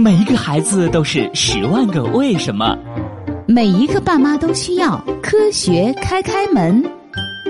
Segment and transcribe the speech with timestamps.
[0.00, 2.74] 每一个孩子都是十万个为什么，
[3.46, 6.82] 每一个爸妈都需要科学开开门。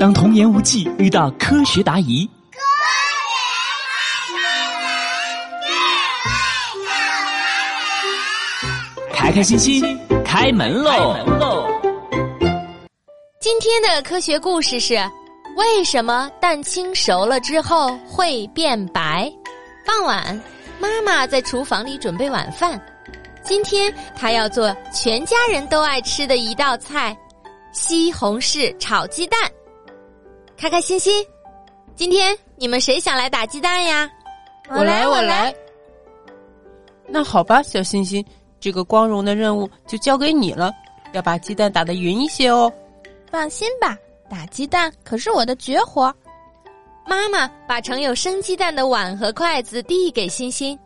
[0.00, 2.28] 当童言无忌遇到科学答疑，
[9.12, 11.14] 开开心心开门喽！
[13.41, 14.96] 今天的科学故事是：
[15.57, 19.32] 为什么蛋清熟了之后会变白？
[19.87, 20.43] 傍晚。
[20.80, 22.80] 妈妈在厨房里准备晚饭，
[23.42, 27.14] 今天她要做全家人都爱吃的一道菜——
[27.71, 29.38] 西红柿炒鸡蛋。
[30.57, 31.24] 开开心心，
[31.94, 34.11] 今天你们谁想来打鸡蛋呀？
[34.70, 35.55] 我来，我来。
[37.06, 38.24] 那好吧，小星星，
[38.58, 40.72] 这个光荣的任务就交给你了，
[41.12, 42.72] 要把鸡蛋打得匀一些哦。
[43.30, 43.98] 放心吧，
[44.30, 46.14] 打鸡蛋可是我的绝活。
[47.11, 50.78] 妈妈把盛有生鸡蛋的碗和筷子递给欣欣，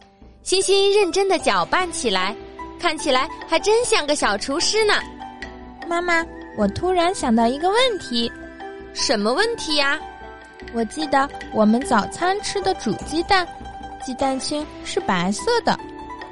[0.43, 2.35] 欣欣认真的搅拌起来，
[2.81, 4.95] 看起来还真像个小厨师呢。
[5.87, 6.25] 妈妈，
[6.57, 8.33] 我突然想到一个问题，
[8.95, 10.01] 什么问题呀？
[10.73, 13.47] 我记得我们早餐吃的煮鸡蛋，
[14.03, 15.79] 鸡蛋清是白色的，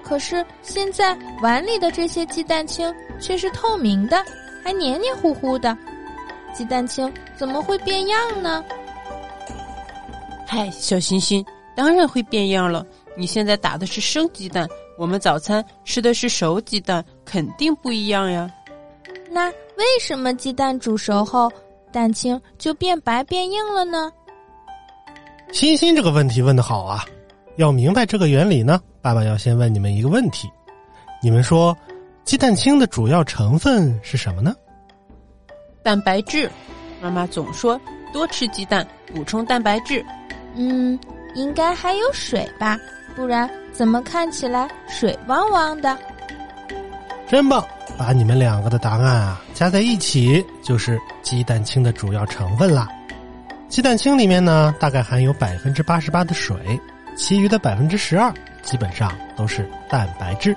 [0.03, 2.91] 可是现在碗里的这些鸡蛋清
[3.21, 4.25] 却是透明的，
[4.65, 5.77] 还黏黏糊糊的，
[6.55, 8.65] 鸡蛋清怎么会变样呢？
[10.55, 11.43] 嗨，小星星，
[11.75, 12.85] 当然会变样了。
[13.17, 18.51] 你现在打的是生鸡蛋，我们早餐吃的是熟鸡蛋，肯定不一样呀。
[19.31, 21.51] 那为什么鸡蛋煮熟后
[21.91, 24.13] 蛋清就变白变硬了呢？
[25.55, 27.03] 欣欣这个问题问的好啊！
[27.57, 30.51] 要明白这个原理呢，爸爸要先问你们一个问题：
[31.23, 31.75] 你们说
[32.25, 34.55] 鸡蛋清的主要成分是什么呢？
[35.83, 36.51] 蛋白质。
[37.01, 37.81] 妈妈总说
[38.13, 40.05] 多吃鸡蛋，补充蛋白质。
[40.55, 40.99] 嗯，
[41.35, 42.79] 应该还有水吧，
[43.15, 45.97] 不然怎么看起来水汪汪的？
[47.29, 47.65] 真棒！
[47.99, 52.89] 把你们两个的答案啊加在一起，就是鸡蛋清的主要成分啦。
[53.69, 56.79] 鸡蛋清里面呢，大概含有百分之八十八的水，
[57.17, 58.33] 其余的百分之十二
[58.63, 60.55] 基本上都是蛋白质。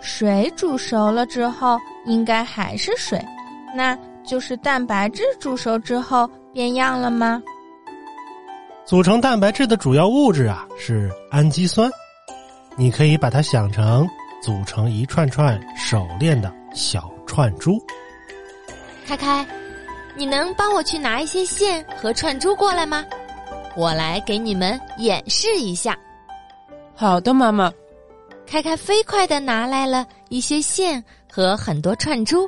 [0.00, 3.22] 水煮熟了之后，应该还是水，
[3.74, 7.42] 那就是蛋白质煮熟之后变样了吗？
[8.84, 11.90] 组成蛋白质的主要物质啊是氨基酸，
[12.76, 14.06] 你可以把它想成
[14.42, 17.80] 组成一串串手链的小串珠。
[19.06, 19.46] 开开，
[20.16, 23.04] 你能帮我去拿一些线和串珠过来吗？
[23.76, 25.96] 我来给你们演示一下。
[26.94, 27.72] 好的，妈妈。
[28.44, 32.46] 开开飞快的拿来了一些线和很多串珠，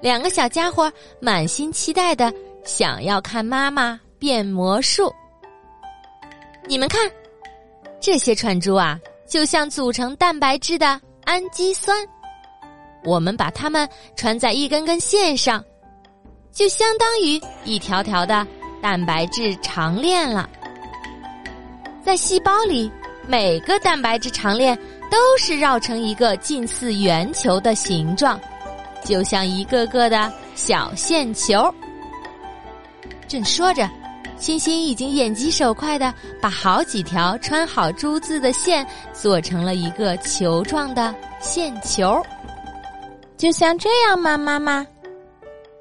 [0.00, 5.12] 两个小家伙满心期待的想要看妈妈变魔术。
[6.68, 7.00] 你们看，
[8.00, 11.96] 这些串珠啊，就像组成蛋白质的氨基酸。
[13.04, 15.64] 我们把它们穿在一根根线上，
[16.50, 18.44] 就相当于一条条的
[18.82, 20.50] 蛋白质长链了。
[22.04, 22.90] 在细胞里，
[23.28, 24.76] 每个蛋白质长链
[25.08, 28.40] 都是绕成一个近似圆球的形状，
[29.04, 31.72] 就像一个个的小线球。
[33.28, 33.88] 正说着。
[34.38, 42.22] 欣欣已经眼疾手快的把好几条穿好珠子的线做成了一个球状的线球，
[43.36, 44.86] 就像这样吗，妈妈？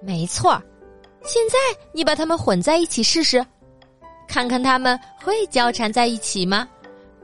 [0.02, 0.62] 没错，
[1.26, 1.58] 现在
[1.92, 3.46] 你把它们混在一起试试，
[4.28, 6.68] 看看它们会交缠在一起吗？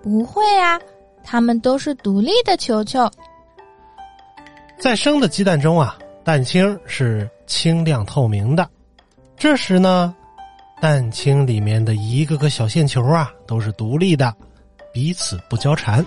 [0.03, 0.80] 不会啊，
[1.24, 3.09] 它们都是独立的球球。
[4.78, 8.68] 在生的鸡蛋中啊，蛋清是清亮透明的，
[9.38, 10.14] 这时呢。
[10.81, 14.36] 蛋清里面的一个个小线球啊，都是独立的，
[14.92, 16.03] 彼此不交缠。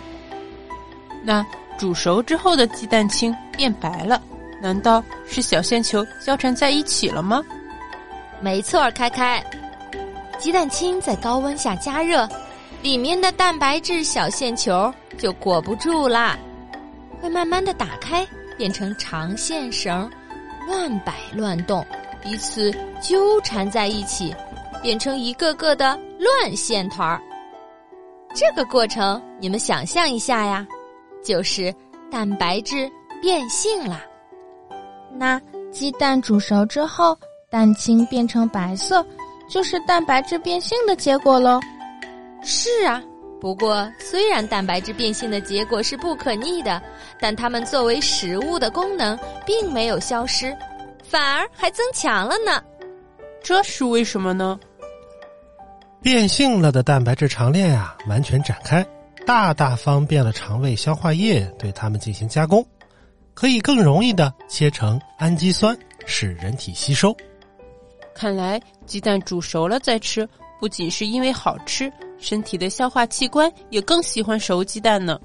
[1.23, 1.47] 那
[1.79, 4.21] 煮熟之后的鸡蛋清变白了，
[4.61, 7.41] 难道是小线球交缠在一起了吗？
[8.41, 9.41] 没错，开开，
[10.41, 12.29] 鸡蛋清在高温下加热，
[12.83, 16.37] 里面的蛋白质小线球就裹不住啦，
[17.21, 18.27] 会慢慢的打开，
[18.59, 20.10] 变成长线绳，
[20.66, 21.87] 乱摆乱动，
[22.25, 24.34] 彼此纠缠在一起。
[24.84, 27.19] 变成一个个的乱线团儿，
[28.34, 30.66] 这个过程你们想象一下呀，
[31.25, 31.75] 就是
[32.10, 32.86] 蛋白质
[33.22, 34.04] 变性啦。
[35.10, 35.41] 那
[35.72, 37.16] 鸡蛋煮熟之后，
[37.48, 39.03] 蛋清变成白色，
[39.48, 41.59] 就是蛋白质变性的结果喽。
[42.42, 43.03] 是啊，
[43.41, 46.83] 不过虽然蛋白质变性的结果是不可逆的，
[47.19, 50.54] 但它们作为食物的功能并没有消失，
[51.03, 52.63] 反而还增强了呢。
[53.42, 54.60] 这是为什么呢？
[56.04, 58.86] 变性了的蛋白质长链啊，完全展开，
[59.24, 62.62] 大大方便了肠胃消化液对它们进行加工，
[63.33, 65.74] 可以更容易的切成氨基酸，
[66.04, 67.16] 使人体吸收。
[68.15, 70.28] 看来鸡蛋煮熟了再吃，
[70.60, 75.18] 不仅是因为好吃，身体的消化器官也更喜欢熟鸡蛋呢。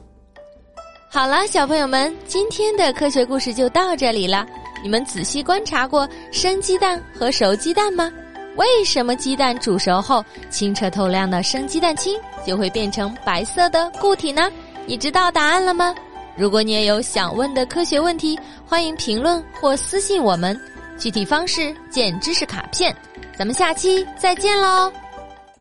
[1.12, 4.48] 好了，小朋友们，今天的科学故事就到这里了。
[4.82, 8.10] 你们仔细观察过生鸡蛋和熟鸡蛋吗？
[8.56, 14.52] 为什么鸡蛋煮熟后，清澈透亮的生鸡蛋清就会变成白色的固体呢？
[14.86, 15.94] 你知道答案了吗？
[16.36, 20.60] 如果你也有想问的科学问题，欢迎评论或私信我们，
[20.98, 22.96] 具体方式见知识卡片。
[23.38, 24.92] 咱们下期再见喽！